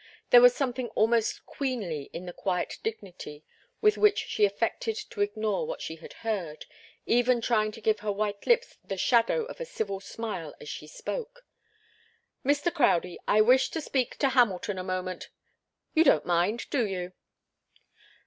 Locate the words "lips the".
8.47-8.97